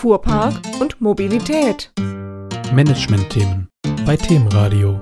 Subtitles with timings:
[0.00, 1.92] Fuhrpark und Mobilität.
[2.72, 3.68] Management-Themen
[4.06, 4.98] bei Themenradio.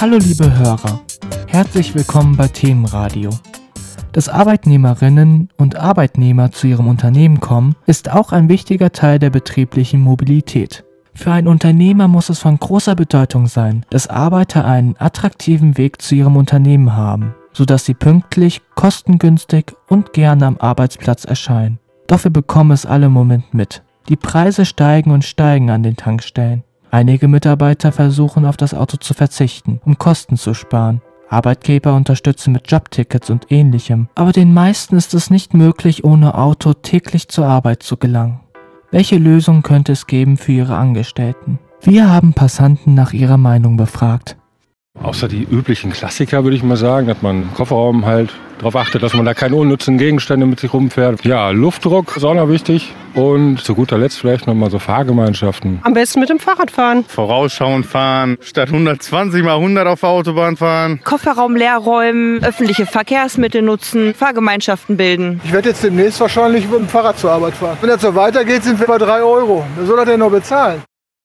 [0.00, 1.00] Hallo liebe Hörer,
[1.48, 3.30] herzlich willkommen bei Themenradio.
[4.12, 10.00] Dass Arbeitnehmerinnen und Arbeitnehmer zu ihrem Unternehmen kommen, ist auch ein wichtiger Teil der betrieblichen
[10.00, 10.84] Mobilität.
[11.14, 16.14] Für einen Unternehmer muss es von großer Bedeutung sein, dass Arbeiter einen attraktiven Weg zu
[16.14, 21.80] ihrem Unternehmen haben, sodass sie pünktlich, kostengünstig und gerne am Arbeitsplatz erscheinen.
[22.06, 23.82] Doch wir bekommen es alle im Moment mit.
[24.08, 26.62] Die Preise steigen und steigen an den Tankstellen.
[26.90, 31.00] Einige Mitarbeiter versuchen auf das Auto zu verzichten, um Kosten zu sparen.
[31.28, 36.74] Arbeitgeber unterstützen mit Jobtickets und ähnlichem, aber den meisten ist es nicht möglich, ohne Auto
[36.74, 38.40] täglich zur Arbeit zu gelangen.
[38.90, 41.58] Welche Lösung könnte es geben für Ihre Angestellten?
[41.80, 44.36] Wir haben Passanten nach ihrer Meinung befragt.
[45.02, 49.02] Außer die üblichen Klassiker würde ich mal sagen, dass man im Kofferraum halt darauf achtet,
[49.02, 51.24] dass man da keine unnützen Gegenstände mit sich rumfährt.
[51.24, 52.94] Ja, Luftdruck ist auch noch wichtig.
[53.14, 55.80] Und zu guter Letzt vielleicht nochmal so Fahrgemeinschaften.
[55.82, 57.04] Am besten mit dem Fahrrad fahren.
[57.06, 61.00] Vorausschauend fahren, statt 120 mal 100 auf der Autobahn fahren.
[61.04, 65.40] Kofferraum leer räumen, öffentliche Verkehrsmittel nutzen, Fahrgemeinschaften bilden.
[65.44, 67.76] Ich werde jetzt demnächst wahrscheinlich mit dem Fahrrad zur Arbeit fahren.
[67.80, 69.64] Wenn das so weitergeht, sind wir bei 3 Euro.
[69.76, 70.82] Wer soll das denn noch bezahlen?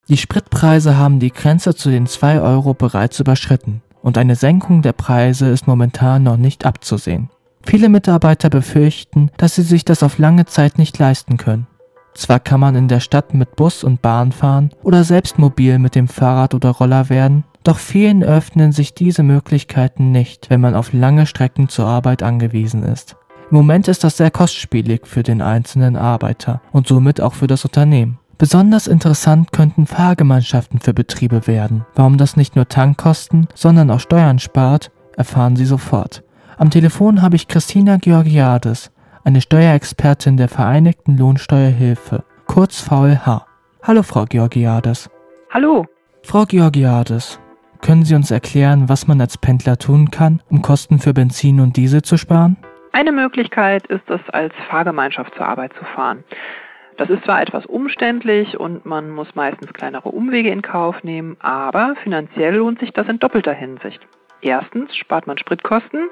[0.10, 4.94] Die Spritpreise haben die Grenze zu den 2 Euro bereits überschritten und eine Senkung der
[4.94, 7.30] Preise ist momentan noch nicht abzusehen.
[7.62, 11.68] Viele Mitarbeiter befürchten, dass sie sich das auf lange Zeit nicht leisten können.
[12.16, 15.94] Zwar kann man in der Stadt mit Bus und Bahn fahren oder selbst mobil mit
[15.94, 20.92] dem Fahrrad oder Roller werden, doch vielen öffnen sich diese Möglichkeiten nicht, wenn man auf
[20.92, 23.16] lange Strecken zur Arbeit angewiesen ist.
[23.52, 27.64] Im Moment ist das sehr kostspielig für den einzelnen Arbeiter und somit auch für das
[27.64, 28.18] Unternehmen.
[28.40, 31.86] Besonders interessant könnten Fahrgemeinschaften für Betriebe werden.
[31.94, 36.23] Warum das nicht nur Tankkosten, sondern auch Steuern spart, erfahren Sie sofort.
[36.58, 38.94] Am Telefon habe ich Christina Georgiades,
[39.26, 43.46] eine Steuerexpertin der Vereinigten Lohnsteuerhilfe, kurz VLH.
[43.84, 45.09] Hallo Frau Georgiades.
[45.50, 45.86] Hallo.
[46.24, 47.42] Frau Georgiades,
[47.81, 51.75] können Sie uns erklären, was man als Pendler tun kann, um Kosten für Benzin und
[51.75, 52.56] Diesel zu sparen?
[52.94, 56.24] Eine Möglichkeit ist es, als Fahrgemeinschaft zur Arbeit zu fahren.
[57.00, 61.96] Das ist zwar etwas umständlich und man muss meistens kleinere Umwege in Kauf nehmen, aber
[62.04, 64.06] finanziell lohnt sich das in doppelter Hinsicht.
[64.42, 66.10] Erstens spart man Spritkosten,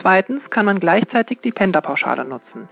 [0.00, 2.68] zweitens kann man gleichzeitig die Pendlerpauschale nutzen.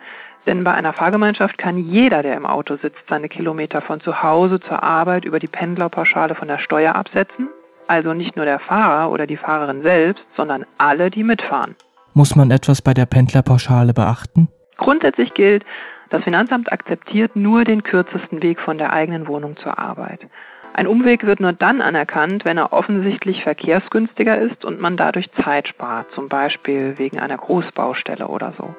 [0.46, 4.60] Denn bei einer Fahrgemeinschaft kann jeder, der im Auto sitzt, seine Kilometer von zu Hause
[4.60, 7.48] zur Arbeit über die Pendlerpauschale von der Steuer absetzen.
[7.88, 11.74] Also nicht nur der Fahrer oder die Fahrerin selbst, sondern alle, die mitfahren.
[12.14, 14.46] Muss man etwas bei der Pendlerpauschale beachten?
[14.76, 15.64] Grundsätzlich gilt,
[16.10, 20.20] das Finanzamt akzeptiert nur den kürzesten Weg von der eigenen Wohnung zur Arbeit.
[20.72, 25.68] Ein Umweg wird nur dann anerkannt, wenn er offensichtlich verkehrsgünstiger ist und man dadurch Zeit
[25.68, 28.74] spart, zum Beispiel wegen einer Großbaustelle oder so.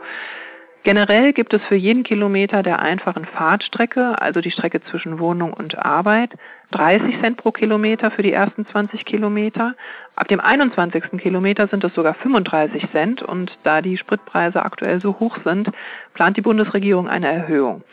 [0.87, 5.77] Generell gibt es für jeden Kilometer der einfachen Fahrtstrecke, also die Strecke zwischen Wohnung und
[5.77, 6.31] Arbeit,
[6.71, 9.75] 30 Cent pro Kilometer für die ersten 20 Kilometer.
[10.15, 11.19] Ab dem 21.
[11.19, 15.69] Kilometer sind es sogar 35 Cent und da die Spritpreise aktuell so hoch sind,
[16.13, 17.83] plant die Bundesregierung eine Erhöhung.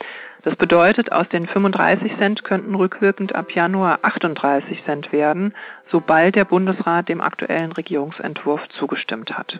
[0.43, 5.53] Das bedeutet, aus den 35 Cent könnten rückwirkend ab Januar 38 Cent werden,
[5.91, 9.59] sobald der Bundesrat dem aktuellen Regierungsentwurf zugestimmt hat.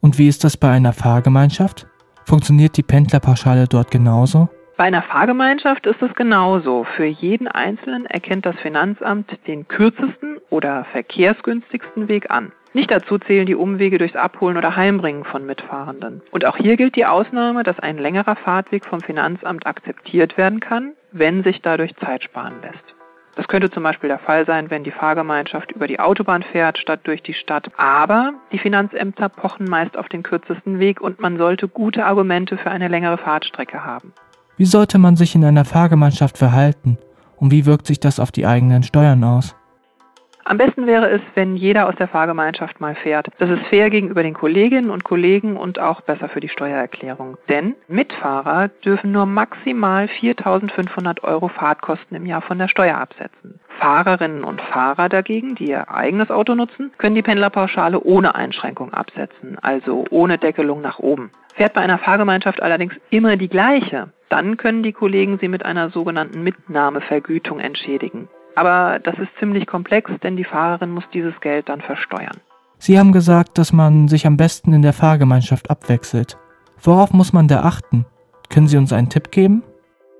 [0.00, 1.88] Und wie ist das bei einer Fahrgemeinschaft?
[2.26, 4.48] Funktioniert die Pendlerpauschale dort genauso?
[4.76, 6.84] Bei einer Fahrgemeinschaft ist es genauso.
[6.96, 12.50] Für jeden Einzelnen erkennt das Finanzamt den kürzesten oder verkehrsgünstigsten Weg an.
[12.74, 16.20] Nicht dazu zählen die Umwege durchs Abholen oder Heimbringen von Mitfahrenden.
[16.32, 20.94] Und auch hier gilt die Ausnahme, dass ein längerer Fahrtweg vom Finanzamt akzeptiert werden kann,
[21.12, 22.96] wenn sich dadurch Zeit sparen lässt.
[23.36, 27.00] Das könnte zum Beispiel der Fall sein, wenn die Fahrgemeinschaft über die Autobahn fährt statt
[27.04, 27.70] durch die Stadt.
[27.76, 32.70] Aber die Finanzämter pochen meist auf den kürzesten Weg und man sollte gute Argumente für
[32.70, 34.14] eine längere Fahrtstrecke haben.
[34.56, 36.96] Wie sollte man sich in einer Fahrgemeinschaft verhalten?
[37.36, 39.54] Und wie wirkt sich das auf die eigenen Steuern aus?
[40.48, 43.26] Am besten wäre es, wenn jeder aus der Fahrgemeinschaft mal fährt.
[43.38, 47.36] Das ist fair gegenüber den Kolleginnen und Kollegen und auch besser für die Steuererklärung.
[47.48, 53.58] Denn Mitfahrer dürfen nur maximal 4.500 Euro Fahrtkosten im Jahr von der Steuer absetzen.
[53.80, 59.58] Fahrerinnen und Fahrer dagegen, die ihr eigenes Auto nutzen, können die Pendlerpauschale ohne Einschränkung absetzen,
[59.60, 61.32] also ohne Deckelung nach oben.
[61.56, 65.90] Fährt bei einer Fahrgemeinschaft allerdings immer die gleiche, dann können die Kollegen sie mit einer
[65.90, 68.28] sogenannten Mitnahmevergütung entschädigen.
[68.56, 72.40] Aber das ist ziemlich komplex, denn die Fahrerin muss dieses Geld dann versteuern.
[72.78, 76.36] Sie haben gesagt, dass man sich am besten in der Fahrgemeinschaft abwechselt.
[76.82, 78.04] Worauf muss man da achten?
[78.50, 79.62] Können Sie uns einen Tipp geben?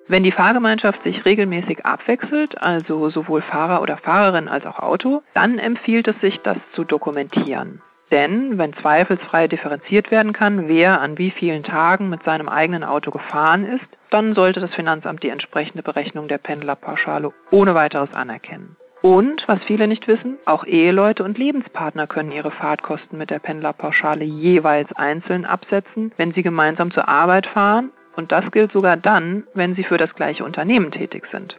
[0.08, 5.58] Wenn die Fahrgemeinschaft sich regelmäßig abwechselt, also sowohl Fahrer oder Fahrerin als auch Auto, dann
[5.58, 7.82] empfiehlt es sich, das zu dokumentieren.
[8.10, 13.10] Denn wenn zweifelsfrei differenziert werden kann, wer an wie vielen Tagen mit seinem eigenen Auto
[13.10, 18.76] gefahren ist, dann sollte das Finanzamt die entsprechende Berechnung der Pendlerpauschale ohne weiteres anerkennen.
[19.02, 24.24] Und, was viele nicht wissen, auch Eheleute und Lebenspartner können ihre Fahrtkosten mit der Pendlerpauschale
[24.24, 27.90] jeweils einzeln absetzen, wenn sie gemeinsam zur Arbeit fahren.
[28.16, 31.56] Und das gilt sogar dann, wenn sie für das gleiche Unternehmen tätig sind.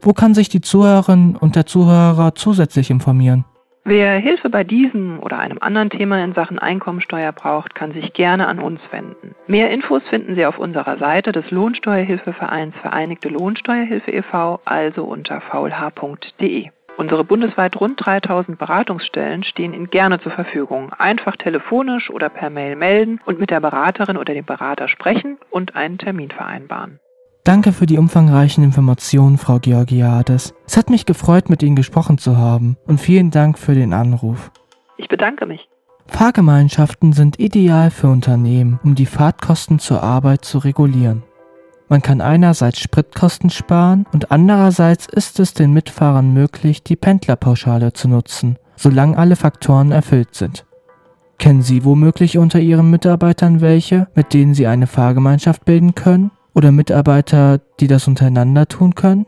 [0.00, 3.44] Wo kann sich die Zuhörerin und der Zuhörer zusätzlich informieren?
[3.90, 8.46] Wer Hilfe bei diesem oder einem anderen Thema in Sachen Einkommensteuer braucht, kann sich gerne
[8.46, 9.34] an uns wenden.
[9.46, 16.68] Mehr Infos finden Sie auf unserer Seite des Lohnsteuerhilfevereins Vereinigte Lohnsteuerhilfe e.V., also unter vlh.de.
[16.98, 20.92] Unsere bundesweit rund 3000 Beratungsstellen stehen Ihnen gerne zur Verfügung.
[20.92, 25.76] Einfach telefonisch oder per Mail melden und mit der Beraterin oder dem Berater sprechen und
[25.76, 27.00] einen Termin vereinbaren.
[27.48, 30.52] Danke für die umfangreichen Informationen, Frau Georgiades.
[30.66, 34.50] Es hat mich gefreut, mit Ihnen gesprochen zu haben und vielen Dank für den Anruf.
[34.98, 35.66] Ich bedanke mich.
[36.08, 41.22] Fahrgemeinschaften sind ideal für Unternehmen, um die Fahrtkosten zur Arbeit zu regulieren.
[41.88, 48.08] Man kann einerseits Spritkosten sparen und andererseits ist es den Mitfahrern möglich, die Pendlerpauschale zu
[48.08, 50.66] nutzen, solange alle Faktoren erfüllt sind.
[51.38, 56.30] Kennen Sie womöglich unter Ihren Mitarbeitern welche, mit denen Sie eine Fahrgemeinschaft bilden können?
[56.58, 59.26] Oder Mitarbeiter, die das untereinander tun können?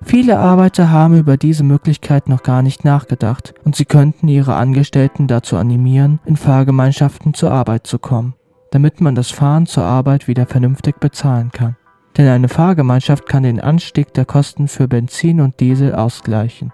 [0.00, 5.26] Viele Arbeiter haben über diese Möglichkeit noch gar nicht nachgedacht und sie könnten ihre Angestellten
[5.26, 8.32] dazu animieren, in Fahrgemeinschaften zur Arbeit zu kommen,
[8.70, 11.76] damit man das Fahren zur Arbeit wieder vernünftig bezahlen kann.
[12.16, 16.72] Denn eine Fahrgemeinschaft kann den Anstieg der Kosten für Benzin und Diesel ausgleichen.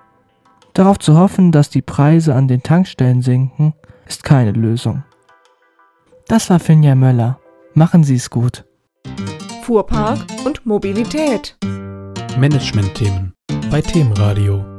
[0.74, 3.74] Darauf zu hoffen, dass die Preise an den Tankstellen sinken,
[4.06, 5.02] ist keine Lösung.
[6.28, 7.40] Das war Finja Möller.
[7.74, 8.64] Machen Sie es gut.
[9.68, 11.58] Fuhrpark und Mobilität.
[12.38, 13.34] Managementthemen
[13.70, 14.77] bei Themenradio.